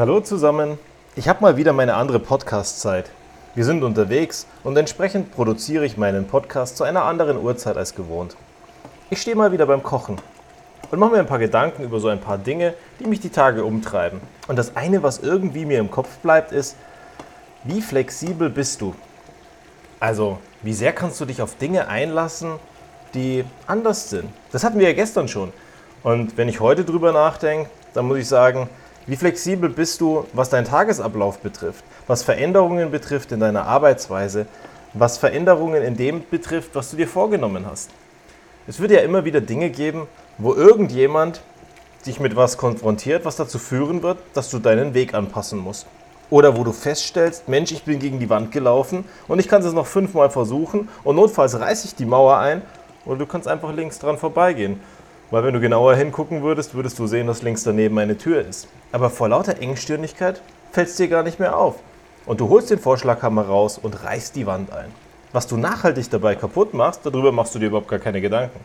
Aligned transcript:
Hallo 0.00 0.18
zusammen. 0.20 0.78
Ich 1.14 1.28
habe 1.28 1.42
mal 1.42 1.58
wieder 1.58 1.74
meine 1.74 1.92
andere 1.92 2.20
Podcast-Zeit. 2.20 3.10
Wir 3.54 3.66
sind 3.66 3.82
unterwegs 3.82 4.46
und 4.64 4.74
entsprechend 4.78 5.30
produziere 5.30 5.84
ich 5.84 5.98
meinen 5.98 6.26
Podcast 6.26 6.78
zu 6.78 6.84
einer 6.84 7.04
anderen 7.04 7.36
Uhrzeit 7.36 7.76
als 7.76 7.94
gewohnt. 7.94 8.34
Ich 9.10 9.20
stehe 9.20 9.36
mal 9.36 9.52
wieder 9.52 9.66
beim 9.66 9.82
Kochen 9.82 10.16
und 10.90 10.98
mache 10.98 11.10
mir 11.10 11.18
ein 11.18 11.26
paar 11.26 11.38
Gedanken 11.38 11.82
über 11.82 12.00
so 12.00 12.08
ein 12.08 12.18
paar 12.18 12.38
Dinge, 12.38 12.72
die 12.98 13.04
mich 13.04 13.20
die 13.20 13.28
Tage 13.28 13.62
umtreiben. 13.62 14.22
Und 14.48 14.56
das 14.56 14.74
eine, 14.74 15.02
was 15.02 15.18
irgendwie 15.18 15.66
mir 15.66 15.78
im 15.78 15.90
Kopf 15.90 16.16
bleibt, 16.22 16.50
ist, 16.50 16.76
wie 17.64 17.82
flexibel 17.82 18.48
bist 18.48 18.80
du? 18.80 18.94
Also, 19.98 20.38
wie 20.62 20.72
sehr 20.72 20.94
kannst 20.94 21.20
du 21.20 21.26
dich 21.26 21.42
auf 21.42 21.56
Dinge 21.56 21.88
einlassen, 21.88 22.52
die 23.12 23.44
anders 23.66 24.08
sind? 24.08 24.30
Das 24.50 24.64
hatten 24.64 24.78
wir 24.78 24.88
ja 24.88 24.94
gestern 24.94 25.28
schon. 25.28 25.52
Und 26.02 26.38
wenn 26.38 26.48
ich 26.48 26.60
heute 26.60 26.86
drüber 26.86 27.12
nachdenke, 27.12 27.68
dann 27.92 28.06
muss 28.06 28.16
ich 28.16 28.28
sagen, 28.28 28.70
wie 29.06 29.16
flexibel 29.16 29.68
bist 29.68 30.00
du, 30.00 30.26
was 30.32 30.50
deinen 30.50 30.66
Tagesablauf 30.66 31.38
betrifft, 31.38 31.84
was 32.06 32.22
Veränderungen 32.22 32.90
betrifft 32.90 33.32
in 33.32 33.40
deiner 33.40 33.66
Arbeitsweise, 33.66 34.46
was 34.92 35.18
Veränderungen 35.18 35.82
in 35.82 35.96
dem 35.96 36.22
betrifft, 36.30 36.74
was 36.74 36.90
du 36.90 36.96
dir 36.96 37.08
vorgenommen 37.08 37.66
hast? 37.66 37.90
Es 38.66 38.80
wird 38.80 38.90
ja 38.90 39.00
immer 39.00 39.24
wieder 39.24 39.40
Dinge 39.40 39.70
geben, 39.70 40.06
wo 40.38 40.54
irgendjemand 40.54 41.42
dich 42.06 42.20
mit 42.20 42.36
was 42.36 42.56
konfrontiert, 42.56 43.24
was 43.24 43.36
dazu 43.36 43.58
führen 43.58 44.02
wird, 44.02 44.18
dass 44.34 44.50
du 44.50 44.58
deinen 44.58 44.94
Weg 44.94 45.14
anpassen 45.14 45.58
musst. 45.58 45.86
Oder 46.30 46.56
wo 46.56 46.62
du 46.62 46.72
feststellst, 46.72 47.48
Mensch, 47.48 47.72
ich 47.72 47.82
bin 47.82 47.98
gegen 47.98 48.20
die 48.20 48.30
Wand 48.30 48.52
gelaufen 48.52 49.04
und 49.26 49.40
ich 49.40 49.48
kann 49.48 49.62
es 49.62 49.72
noch 49.72 49.86
fünfmal 49.86 50.30
versuchen 50.30 50.88
und 51.02 51.16
notfalls 51.16 51.58
reiße 51.58 51.88
ich 51.88 51.94
die 51.96 52.04
Mauer 52.04 52.38
ein 52.38 52.62
oder 53.04 53.18
du 53.18 53.26
kannst 53.26 53.48
einfach 53.48 53.72
links 53.74 53.98
dran 53.98 54.18
vorbeigehen. 54.18 54.80
Weil 55.30 55.44
wenn 55.44 55.54
du 55.54 55.60
genauer 55.60 55.94
hingucken 55.94 56.42
würdest, 56.42 56.74
würdest 56.74 56.98
du 56.98 57.06
sehen, 57.06 57.28
dass 57.28 57.42
links 57.42 57.62
daneben 57.62 57.96
eine 57.98 58.18
Tür 58.18 58.44
ist. 58.44 58.66
Aber 58.90 59.10
vor 59.10 59.28
lauter 59.28 59.60
Engstirnigkeit 59.60 60.42
fällt 60.72 60.88
es 60.88 60.96
dir 60.96 61.06
gar 61.06 61.22
nicht 61.22 61.38
mehr 61.38 61.56
auf. 61.56 61.76
Und 62.26 62.40
du 62.40 62.48
holst 62.48 62.70
den 62.70 62.80
Vorschlaghammer 62.80 63.46
raus 63.46 63.78
und 63.78 64.02
reißt 64.02 64.34
die 64.34 64.46
Wand 64.46 64.72
ein. 64.72 64.90
Was 65.32 65.46
du 65.46 65.56
nachhaltig 65.56 66.10
dabei 66.10 66.34
kaputt 66.34 66.74
machst, 66.74 67.06
darüber 67.06 67.30
machst 67.30 67.54
du 67.54 67.60
dir 67.60 67.66
überhaupt 67.66 67.86
gar 67.86 68.00
keine 68.00 68.20
Gedanken. 68.20 68.58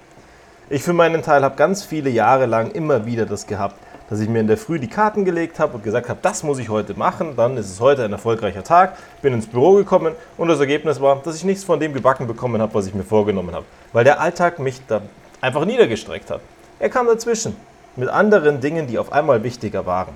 Ich 0.67 0.81
für 0.81 0.94
meinen 0.94 1.22
Teil 1.22 1.44
habe 1.44 1.56
ganz 1.56 1.84
viele 1.84 2.09
Jahre 2.09 2.48
lang 2.48 2.72
immer 2.72 3.06
wieder 3.06 3.28
das 3.28 3.45
gehabt, 3.45 3.76
dass 4.09 4.20
ich 4.20 4.28
mir 4.28 4.39
in 4.39 4.48
der 4.48 4.58
Früh 4.58 4.80
die 4.80 4.88
Karten 4.88 5.23
gelegt 5.23 5.59
habe 5.59 5.76
und 5.76 5.84
gesagt 5.84 6.09
habe, 6.09 6.17
das 6.23 6.42
muss 6.42 6.58
ich 6.58 6.70
heute 6.70 6.95
machen, 6.95 7.36
dann 7.36 7.58
ist 7.58 7.70
es 7.70 7.80
heute 7.80 8.04
ein 8.04 8.11
erfolgreicher 8.11 8.64
Tag, 8.64 8.98
bin 9.22 9.34
ins 9.34 9.45
Büro 9.45 9.73
gekommen 9.73 10.14
und 10.38 10.48
das 10.48 10.59
Ergebnis 10.59 11.00
war, 11.00 11.22
dass 11.23 11.36
ich 11.36 11.44
nichts 11.44 11.64
von 11.64 11.80
dem 11.80 11.94
gebacken 11.94 12.26
bekommen 12.26 12.59
habe, 12.59 12.73
was 12.73 12.88
ich 12.88 12.95
mir 12.95 13.04
vorgenommen 13.04 13.54
habe, 13.54 13.66
weil 13.94 14.04
der 14.04 14.20
Alltag 14.20 14.58
mich 14.58 14.82
da 14.88 15.02
einfach 15.42 15.66
niedergestreckt 15.66 16.32
hat. 16.32 16.42
Er 16.78 16.90
kam 16.90 17.08
dazwischen 17.08 17.56
mit 17.95 18.09
anderen 18.09 18.59
Dingen, 18.59 18.88
die 18.88 19.00
auf 19.00 19.14
einmal 19.14 19.44
wichtiger 19.44 19.86
waren. 19.86 20.14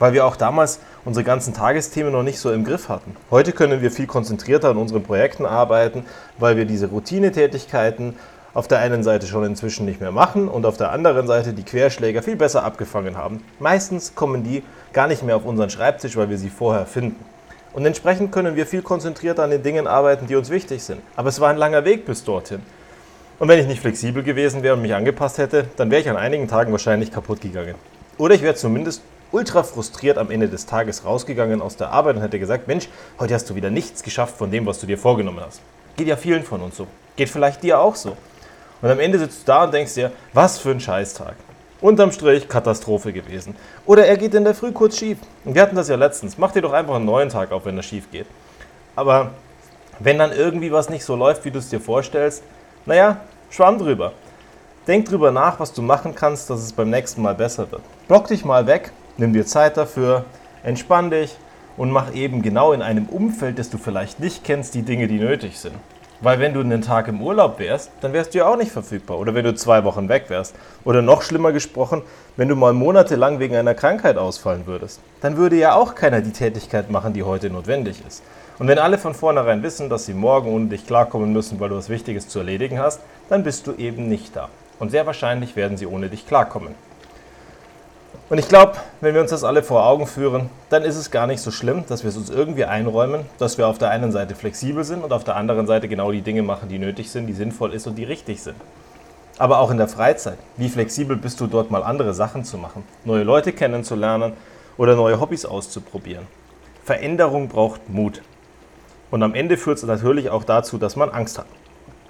Weil 0.00 0.12
wir 0.12 0.26
auch 0.26 0.34
damals 0.34 0.80
unsere 1.04 1.22
ganzen 1.22 1.54
Tagesthemen 1.54 2.10
noch 2.10 2.24
nicht 2.24 2.40
so 2.40 2.50
im 2.50 2.64
Griff 2.64 2.88
hatten. 2.88 3.14
Heute 3.30 3.52
können 3.52 3.80
wir 3.80 3.92
viel 3.92 4.08
konzentrierter 4.08 4.70
an 4.70 4.76
unseren 4.76 5.04
Projekten 5.04 5.46
arbeiten, 5.46 6.04
weil 6.38 6.56
wir 6.56 6.64
diese 6.64 6.88
Routinetätigkeiten 6.88 8.16
auf 8.54 8.66
der 8.66 8.80
einen 8.80 9.04
Seite 9.04 9.28
schon 9.28 9.44
inzwischen 9.44 9.86
nicht 9.86 10.00
mehr 10.00 10.10
machen 10.10 10.48
und 10.48 10.66
auf 10.66 10.76
der 10.76 10.90
anderen 10.90 11.28
Seite 11.28 11.52
die 11.52 11.62
Querschläger 11.62 12.24
viel 12.24 12.34
besser 12.34 12.64
abgefangen 12.64 13.16
haben. 13.16 13.44
Meistens 13.60 14.16
kommen 14.16 14.42
die 14.42 14.64
gar 14.92 15.06
nicht 15.06 15.22
mehr 15.22 15.36
auf 15.36 15.44
unseren 15.44 15.70
Schreibtisch, 15.70 16.16
weil 16.16 16.28
wir 16.28 16.38
sie 16.38 16.50
vorher 16.50 16.86
finden. 16.86 17.24
Und 17.72 17.86
entsprechend 17.86 18.32
können 18.32 18.56
wir 18.56 18.66
viel 18.66 18.82
konzentrierter 18.82 19.44
an 19.44 19.50
den 19.50 19.62
Dingen 19.62 19.86
arbeiten, 19.86 20.26
die 20.26 20.34
uns 20.34 20.50
wichtig 20.50 20.82
sind. 20.82 21.00
Aber 21.14 21.28
es 21.28 21.38
war 21.38 21.50
ein 21.50 21.56
langer 21.56 21.84
Weg 21.84 22.04
bis 22.04 22.24
dorthin. 22.24 22.62
Und 23.40 23.48
wenn 23.48 23.58
ich 23.58 23.66
nicht 23.66 23.80
flexibel 23.80 24.22
gewesen 24.22 24.62
wäre 24.62 24.74
und 24.74 24.82
mich 24.82 24.94
angepasst 24.94 25.38
hätte, 25.38 25.64
dann 25.78 25.90
wäre 25.90 26.02
ich 26.02 26.10
an 26.10 26.18
einigen 26.18 26.46
Tagen 26.46 26.72
wahrscheinlich 26.72 27.10
kaputt 27.10 27.40
gegangen. 27.40 27.74
Oder 28.18 28.34
ich 28.34 28.42
wäre 28.42 28.54
zumindest 28.54 29.00
ultra 29.32 29.62
frustriert 29.62 30.18
am 30.18 30.30
Ende 30.30 30.46
des 30.46 30.66
Tages 30.66 31.06
rausgegangen 31.06 31.62
aus 31.62 31.74
der 31.74 31.90
Arbeit 31.90 32.16
und 32.16 32.22
hätte 32.22 32.38
gesagt, 32.38 32.68
Mensch, 32.68 32.90
heute 33.18 33.32
hast 33.32 33.48
du 33.48 33.54
wieder 33.54 33.70
nichts 33.70 34.02
geschafft 34.02 34.36
von 34.36 34.50
dem, 34.50 34.66
was 34.66 34.78
du 34.78 34.86
dir 34.86 34.98
vorgenommen 34.98 35.40
hast. 35.40 35.62
Geht 35.96 36.08
ja 36.08 36.16
vielen 36.16 36.42
von 36.42 36.60
uns 36.60 36.76
so. 36.76 36.86
Geht 37.16 37.30
vielleicht 37.30 37.62
dir 37.62 37.80
auch 37.80 37.94
so. 37.94 38.14
Und 38.82 38.90
am 38.90 39.00
Ende 39.00 39.18
sitzt 39.18 39.40
du 39.40 39.46
da 39.46 39.64
und 39.64 39.72
denkst 39.72 39.94
dir, 39.94 40.12
was 40.34 40.58
für 40.58 40.72
ein 40.72 40.80
Scheißtag. 40.80 41.34
Unterm 41.80 42.12
Strich 42.12 42.46
Katastrophe 42.46 43.10
gewesen. 43.10 43.56
Oder 43.86 44.04
er 44.04 44.18
geht 44.18 44.34
in 44.34 44.44
der 44.44 44.54
Früh 44.54 44.72
kurz 44.72 44.98
schief. 44.98 45.16
Und 45.46 45.54
wir 45.54 45.62
hatten 45.62 45.76
das 45.76 45.88
ja 45.88 45.96
letztens. 45.96 46.36
Mach 46.36 46.52
dir 46.52 46.60
doch 46.60 46.74
einfach 46.74 46.96
einen 46.96 47.06
neuen 47.06 47.30
Tag 47.30 47.52
auf, 47.52 47.64
wenn 47.64 47.78
er 47.78 47.82
schief 47.82 48.10
geht. 48.10 48.26
Aber 48.96 49.30
wenn 49.98 50.18
dann 50.18 50.30
irgendwie 50.30 50.72
was 50.72 50.90
nicht 50.90 51.06
so 51.06 51.16
läuft, 51.16 51.46
wie 51.46 51.50
du 51.50 51.58
es 51.58 51.70
dir 51.70 51.80
vorstellst, 51.80 52.42
naja, 52.86 53.18
schwamm 53.50 53.78
drüber. 53.78 54.12
Denk 54.86 55.06
drüber 55.06 55.30
nach, 55.30 55.60
was 55.60 55.72
du 55.72 55.82
machen 55.82 56.14
kannst, 56.14 56.50
dass 56.50 56.60
es 56.60 56.72
beim 56.72 56.90
nächsten 56.90 57.22
Mal 57.22 57.34
besser 57.34 57.70
wird. 57.70 57.82
Block 58.08 58.28
dich 58.28 58.44
mal 58.44 58.66
weg, 58.66 58.92
nimm 59.18 59.32
dir 59.32 59.46
Zeit 59.46 59.76
dafür, 59.76 60.24
entspann 60.62 61.10
dich 61.10 61.36
und 61.76 61.90
mach 61.90 62.14
eben 62.14 62.42
genau 62.42 62.72
in 62.72 62.82
einem 62.82 63.06
Umfeld, 63.06 63.58
das 63.58 63.70
du 63.70 63.78
vielleicht 63.78 64.20
nicht 64.20 64.44
kennst, 64.44 64.74
die 64.74 64.82
Dinge, 64.82 65.08
die 65.08 65.18
nötig 65.18 65.58
sind. 65.58 65.76
Weil 66.22 66.38
wenn 66.38 66.52
du 66.52 66.60
einen 66.60 66.82
Tag 66.82 67.08
im 67.08 67.22
Urlaub 67.22 67.58
wärst, 67.58 67.90
dann 68.02 68.12
wärst 68.12 68.34
du 68.34 68.38
ja 68.38 68.46
auch 68.46 68.56
nicht 68.56 68.70
verfügbar. 68.70 69.18
Oder 69.18 69.34
wenn 69.34 69.44
du 69.44 69.54
zwei 69.54 69.84
Wochen 69.84 70.08
weg 70.10 70.26
wärst. 70.28 70.54
Oder 70.84 71.00
noch 71.00 71.22
schlimmer 71.22 71.52
gesprochen, 71.52 72.02
wenn 72.36 72.48
du 72.48 72.56
mal 72.56 72.74
monatelang 72.74 73.38
wegen 73.38 73.56
einer 73.56 73.74
Krankheit 73.74 74.18
ausfallen 74.18 74.66
würdest. 74.66 75.00
Dann 75.22 75.38
würde 75.38 75.56
ja 75.56 75.74
auch 75.74 75.94
keiner 75.94 76.20
die 76.20 76.32
Tätigkeit 76.32 76.90
machen, 76.90 77.14
die 77.14 77.22
heute 77.22 77.48
notwendig 77.48 78.02
ist. 78.06 78.22
Und 78.58 78.68
wenn 78.68 78.78
alle 78.78 78.98
von 78.98 79.14
vornherein 79.14 79.62
wissen, 79.62 79.88
dass 79.88 80.04
sie 80.04 80.12
morgen 80.12 80.52
ohne 80.52 80.66
dich 80.66 80.86
klarkommen 80.86 81.32
müssen, 81.32 81.58
weil 81.58 81.70
du 81.70 81.76
was 81.76 81.88
Wichtiges 81.88 82.28
zu 82.28 82.40
erledigen 82.40 82.78
hast, 82.78 83.00
dann 83.30 83.42
bist 83.42 83.66
du 83.66 83.72
eben 83.72 84.06
nicht 84.08 84.36
da. 84.36 84.50
Und 84.78 84.90
sehr 84.90 85.06
wahrscheinlich 85.06 85.56
werden 85.56 85.78
sie 85.78 85.86
ohne 85.86 86.10
dich 86.10 86.26
klarkommen. 86.26 86.74
Und 88.30 88.38
ich 88.38 88.48
glaube, 88.48 88.74
wenn 89.00 89.12
wir 89.12 89.20
uns 89.20 89.30
das 89.30 89.42
alle 89.42 89.64
vor 89.64 89.84
Augen 89.84 90.06
führen, 90.06 90.50
dann 90.68 90.84
ist 90.84 90.96
es 90.96 91.10
gar 91.10 91.26
nicht 91.26 91.40
so 91.40 91.50
schlimm, 91.50 91.84
dass 91.88 92.04
wir 92.04 92.10
es 92.10 92.16
uns 92.16 92.30
irgendwie 92.30 92.64
einräumen, 92.64 93.22
dass 93.38 93.58
wir 93.58 93.66
auf 93.66 93.78
der 93.78 93.90
einen 93.90 94.12
Seite 94.12 94.36
flexibel 94.36 94.84
sind 94.84 95.02
und 95.02 95.12
auf 95.12 95.24
der 95.24 95.34
anderen 95.34 95.66
Seite 95.66 95.88
genau 95.88 96.12
die 96.12 96.20
Dinge 96.20 96.42
machen, 96.42 96.68
die 96.68 96.78
nötig 96.78 97.10
sind, 97.10 97.26
die 97.26 97.32
sinnvoll 97.32 97.74
ist 97.74 97.88
und 97.88 97.96
die 97.96 98.04
richtig 98.04 98.40
sind. 98.40 98.54
Aber 99.36 99.58
auch 99.58 99.72
in 99.72 99.78
der 99.78 99.88
Freizeit. 99.88 100.38
Wie 100.56 100.68
flexibel 100.68 101.16
bist 101.16 101.40
du 101.40 101.48
dort 101.48 101.72
mal 101.72 101.82
andere 101.82 102.14
Sachen 102.14 102.44
zu 102.44 102.56
machen, 102.56 102.84
neue 103.04 103.24
Leute 103.24 103.52
kennenzulernen 103.52 104.34
oder 104.76 104.94
neue 104.94 105.20
Hobbys 105.20 105.44
auszuprobieren? 105.44 106.28
Veränderung 106.84 107.48
braucht 107.48 107.88
Mut. 107.88 108.22
Und 109.10 109.24
am 109.24 109.34
Ende 109.34 109.56
führt 109.56 109.78
es 109.78 109.84
natürlich 109.84 110.30
auch 110.30 110.44
dazu, 110.44 110.78
dass 110.78 110.94
man 110.94 111.10
Angst 111.10 111.36
hat. 111.36 111.46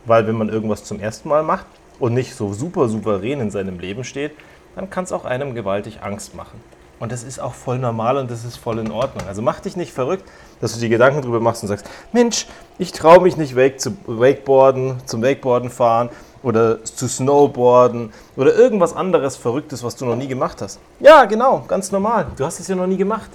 Weil 0.04 0.26
wenn 0.26 0.36
man 0.36 0.50
irgendwas 0.50 0.84
zum 0.84 1.00
ersten 1.00 1.30
Mal 1.30 1.42
macht 1.42 1.64
und 2.00 2.14
nicht 2.14 2.34
so 2.34 2.52
super 2.52 2.88
souverän 2.88 3.40
in 3.40 3.50
seinem 3.50 3.78
Leben 3.78 4.02
steht, 4.02 4.32
dann 4.74 4.90
kann 4.90 5.04
es 5.04 5.12
auch 5.12 5.24
einem 5.24 5.54
gewaltig 5.54 6.02
Angst 6.02 6.34
machen. 6.34 6.60
Und 6.98 7.12
das 7.12 7.22
ist 7.22 7.40
auch 7.40 7.54
voll 7.54 7.78
normal 7.78 8.18
und 8.18 8.30
das 8.30 8.44
ist 8.44 8.56
voll 8.56 8.78
in 8.78 8.90
Ordnung. 8.90 9.26
Also 9.26 9.40
mach 9.40 9.60
dich 9.60 9.74
nicht 9.74 9.92
verrückt, 9.92 10.24
dass 10.60 10.74
du 10.74 10.80
dir 10.80 10.90
Gedanken 10.90 11.22
darüber 11.22 11.40
machst 11.40 11.62
und 11.62 11.68
sagst, 11.68 11.88
Mensch, 12.12 12.46
ich 12.78 12.92
traue 12.92 13.22
mich 13.22 13.38
nicht 13.38 13.56
wake 13.56 13.80
zu 13.80 13.96
Wakeboarden, 14.06 14.98
zum 15.06 15.22
Wakeboarden 15.22 15.70
fahren 15.70 16.10
oder 16.42 16.84
zu 16.84 17.08
Snowboarden 17.08 18.12
oder 18.36 18.54
irgendwas 18.54 18.94
anderes 18.94 19.36
Verrücktes, 19.36 19.82
was 19.82 19.96
du 19.96 20.04
noch 20.04 20.16
nie 20.16 20.28
gemacht 20.28 20.60
hast. 20.60 20.78
Ja, 21.00 21.24
genau, 21.24 21.64
ganz 21.66 21.90
normal. 21.90 22.26
Du 22.36 22.44
hast 22.44 22.60
es 22.60 22.68
ja 22.68 22.76
noch 22.76 22.86
nie 22.86 22.98
gemacht. 22.98 23.30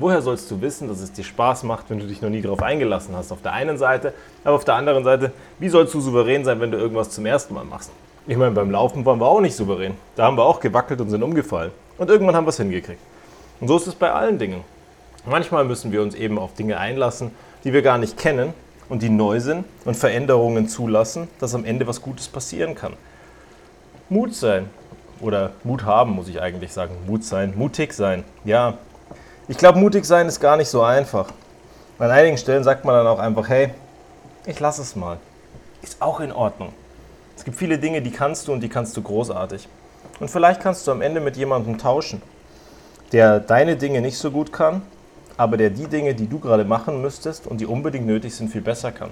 Woher 0.00 0.22
sollst 0.22 0.48
du 0.50 0.60
wissen, 0.60 0.86
dass 0.86 1.00
es 1.00 1.12
dir 1.12 1.24
Spaß 1.24 1.64
macht, 1.64 1.90
wenn 1.90 1.98
du 1.98 2.06
dich 2.06 2.22
noch 2.22 2.30
nie 2.30 2.40
darauf 2.40 2.62
eingelassen 2.62 3.16
hast? 3.16 3.32
Auf 3.32 3.42
der 3.42 3.52
einen 3.52 3.78
Seite, 3.78 4.14
aber 4.44 4.54
auf 4.54 4.64
der 4.64 4.74
anderen 4.74 5.02
Seite, 5.02 5.32
wie 5.58 5.68
sollst 5.68 5.92
du 5.92 6.00
souverän 6.00 6.44
sein, 6.44 6.60
wenn 6.60 6.70
du 6.70 6.78
irgendwas 6.78 7.10
zum 7.10 7.26
ersten 7.26 7.54
Mal 7.54 7.64
machst? 7.64 7.90
Ich 8.26 8.36
meine, 8.36 8.52
beim 8.52 8.70
Laufen 8.70 9.04
waren 9.04 9.18
wir 9.18 9.26
auch 9.26 9.40
nicht 9.40 9.56
souverän. 9.56 9.94
Da 10.14 10.24
haben 10.24 10.36
wir 10.36 10.44
auch 10.44 10.60
gewackelt 10.60 11.00
und 11.00 11.10
sind 11.10 11.22
umgefallen. 11.22 11.72
Und 11.96 12.10
irgendwann 12.10 12.36
haben 12.36 12.44
wir 12.44 12.50
es 12.50 12.58
hingekriegt. 12.58 13.00
Und 13.60 13.68
so 13.68 13.76
ist 13.76 13.88
es 13.88 13.94
bei 13.94 14.12
allen 14.12 14.38
Dingen. 14.38 14.62
Manchmal 15.26 15.64
müssen 15.64 15.90
wir 15.90 16.00
uns 16.00 16.14
eben 16.14 16.38
auf 16.38 16.54
Dinge 16.54 16.78
einlassen, 16.78 17.32
die 17.64 17.72
wir 17.72 17.82
gar 17.82 17.98
nicht 17.98 18.16
kennen 18.16 18.54
und 18.88 19.02
die 19.02 19.10
neu 19.10 19.40
sind 19.40 19.64
und 19.84 19.96
Veränderungen 19.96 20.68
zulassen, 20.68 21.26
dass 21.40 21.54
am 21.54 21.64
Ende 21.64 21.86
was 21.88 22.02
Gutes 22.02 22.28
passieren 22.28 22.76
kann. 22.76 22.92
Mut 24.08 24.34
sein 24.34 24.70
oder 25.20 25.50
Mut 25.64 25.84
haben, 25.84 26.12
muss 26.12 26.28
ich 26.28 26.40
eigentlich 26.40 26.72
sagen. 26.72 26.94
Mut 27.06 27.24
sein, 27.24 27.54
mutig 27.56 27.92
sein. 27.92 28.24
Ja, 28.44 28.78
ich 29.48 29.56
glaube, 29.56 29.78
mutig 29.78 30.04
sein 30.04 30.28
ist 30.28 30.40
gar 30.40 30.58
nicht 30.58 30.68
so 30.68 30.82
einfach. 30.82 31.32
An 31.98 32.10
einigen 32.10 32.36
Stellen 32.36 32.62
sagt 32.62 32.84
man 32.84 32.94
dann 32.94 33.06
auch 33.06 33.18
einfach, 33.18 33.48
hey, 33.48 33.70
ich 34.44 34.60
lasse 34.60 34.82
es 34.82 34.94
mal. 34.94 35.16
Ist 35.82 36.02
auch 36.02 36.20
in 36.20 36.32
Ordnung. 36.32 36.74
Es 37.34 37.44
gibt 37.44 37.56
viele 37.56 37.78
Dinge, 37.78 38.02
die 38.02 38.10
kannst 38.10 38.46
du 38.46 38.52
und 38.52 38.60
die 38.60 38.68
kannst 38.68 38.94
du 38.96 39.02
großartig. 39.02 39.66
Und 40.20 40.30
vielleicht 40.30 40.60
kannst 40.60 40.86
du 40.86 40.90
am 40.90 41.00
Ende 41.00 41.20
mit 41.20 41.36
jemandem 41.38 41.78
tauschen, 41.78 42.20
der 43.12 43.40
deine 43.40 43.76
Dinge 43.76 44.02
nicht 44.02 44.18
so 44.18 44.30
gut 44.30 44.52
kann, 44.52 44.82
aber 45.38 45.56
der 45.56 45.70
die 45.70 45.86
Dinge, 45.86 46.14
die 46.14 46.28
du 46.28 46.40
gerade 46.40 46.64
machen 46.64 47.00
müsstest 47.00 47.46
und 47.46 47.60
die 47.60 47.66
unbedingt 47.66 48.06
nötig 48.06 48.34
sind, 48.34 48.50
viel 48.50 48.60
besser 48.60 48.92
kann. 48.92 49.10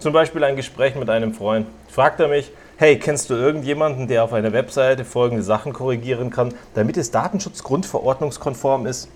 Zum 0.00 0.12
Beispiel 0.12 0.42
ein 0.42 0.56
Gespräch 0.56 0.96
mit 0.96 1.08
einem 1.08 1.32
Freund. 1.32 1.68
Fragt 1.88 2.18
er 2.18 2.28
mich, 2.28 2.50
hey, 2.76 2.98
kennst 2.98 3.30
du 3.30 3.34
irgendjemanden, 3.34 4.08
der 4.08 4.24
auf 4.24 4.32
einer 4.32 4.52
Webseite 4.52 5.04
folgende 5.04 5.44
Sachen 5.44 5.72
korrigieren 5.72 6.30
kann, 6.30 6.54
damit 6.74 6.96
es 6.96 7.12
datenschutzgrundverordnungskonform 7.12 8.86
ist? 8.86 9.08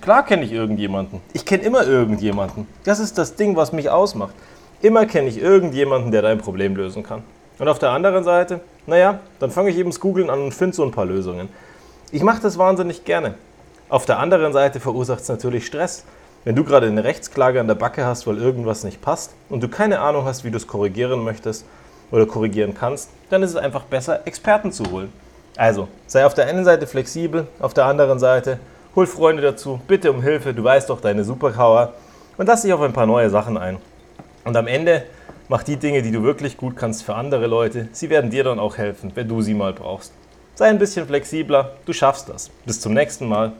Klar 0.00 0.24
kenne 0.24 0.44
ich 0.44 0.52
irgendjemanden. 0.52 1.20
Ich 1.32 1.44
kenne 1.44 1.62
immer 1.62 1.86
irgendjemanden. 1.86 2.66
Das 2.84 3.00
ist 3.00 3.16
das 3.16 3.36
Ding, 3.36 3.56
was 3.56 3.72
mich 3.72 3.90
ausmacht. 3.90 4.34
Immer 4.82 5.06
kenne 5.06 5.28
ich 5.28 5.40
irgendjemanden, 5.40 6.10
der 6.10 6.22
dein 6.22 6.38
Problem 6.38 6.76
lösen 6.76 7.02
kann. 7.02 7.22
Und 7.58 7.68
auf 7.68 7.78
der 7.78 7.90
anderen 7.90 8.24
Seite, 8.24 8.60
naja, 8.86 9.20
dann 9.38 9.50
fange 9.50 9.70
ich 9.70 9.78
eben 9.78 9.90
das 9.90 10.00
Googlen 10.00 10.28
an 10.28 10.42
und 10.42 10.52
finde 10.52 10.76
so 10.76 10.84
ein 10.84 10.90
paar 10.90 11.06
Lösungen. 11.06 11.48
Ich 12.10 12.22
mache 12.22 12.42
das 12.42 12.58
wahnsinnig 12.58 13.04
gerne, 13.04 13.34
Auf 13.88 14.06
der 14.06 14.18
anderen 14.18 14.52
Seite 14.52 14.80
verursacht 14.80 15.20
es 15.20 15.28
natürlich 15.28 15.66
Stress. 15.66 16.04
Wenn 16.44 16.56
du 16.56 16.64
gerade 16.64 16.86
eine 16.86 17.04
Rechtsklage 17.04 17.60
an 17.60 17.68
der 17.68 17.74
Backe 17.74 18.04
hast, 18.04 18.26
weil 18.26 18.38
irgendwas 18.38 18.82
nicht 18.82 19.00
passt 19.00 19.34
und 19.48 19.62
du 19.62 19.68
keine 19.68 20.00
Ahnung 20.00 20.24
hast, 20.24 20.44
wie 20.44 20.50
du 20.50 20.56
es 20.56 20.66
korrigieren 20.66 21.22
möchtest 21.22 21.64
oder 22.10 22.26
korrigieren 22.26 22.74
kannst, 22.74 23.10
dann 23.30 23.42
ist 23.42 23.50
es 23.50 23.56
einfach 23.56 23.84
besser, 23.84 24.26
Experten 24.26 24.72
zu 24.72 24.90
holen. 24.90 25.12
Also, 25.56 25.88
sei 26.06 26.26
auf 26.26 26.34
der 26.34 26.46
einen 26.46 26.64
Seite 26.64 26.86
flexibel, 26.86 27.46
auf 27.60 27.72
der 27.72 27.86
anderen 27.86 28.18
Seite 28.18 28.58
hol 28.94 29.06
Freunde 29.06 29.42
dazu, 29.42 29.80
bitte 29.88 30.10
um 30.12 30.22
Hilfe, 30.22 30.54
du 30.54 30.62
weißt 30.62 30.88
doch 30.90 31.00
deine 31.00 31.24
Superpower 31.24 31.94
und 32.36 32.46
lass 32.46 32.62
dich 32.62 32.72
auf 32.72 32.80
ein 32.80 32.92
paar 32.92 33.06
neue 33.06 33.30
Sachen 33.30 33.56
ein. 33.56 33.78
Und 34.44 34.56
am 34.56 34.66
Ende 34.66 35.04
mach 35.48 35.62
die 35.62 35.76
Dinge, 35.76 36.02
die 36.02 36.12
du 36.12 36.22
wirklich 36.22 36.56
gut 36.56 36.76
kannst 36.76 37.02
für 37.02 37.14
andere 37.14 37.46
Leute. 37.46 37.88
Sie 37.92 38.10
werden 38.10 38.30
dir 38.30 38.44
dann 38.44 38.58
auch 38.58 38.76
helfen, 38.76 39.10
wenn 39.14 39.28
du 39.28 39.42
sie 39.42 39.54
mal 39.54 39.72
brauchst. 39.72 40.12
Sei 40.54 40.66
ein 40.66 40.78
bisschen 40.78 41.06
flexibler, 41.06 41.72
du 41.86 41.92
schaffst 41.92 42.28
das. 42.28 42.50
Bis 42.64 42.80
zum 42.80 42.94
nächsten 42.94 43.26
Mal. 43.28 43.52